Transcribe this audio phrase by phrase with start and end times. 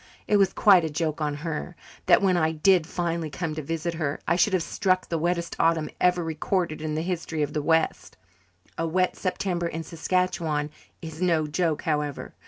[0.27, 1.75] It was quite a joke on her
[2.07, 5.55] that, when I did finally come to visit her, I should have struck the wettest
[5.59, 8.17] autumn ever recorded in the history of the west.
[8.79, 10.71] A wet September in Saskatchewan
[11.03, 12.33] is no joke, however.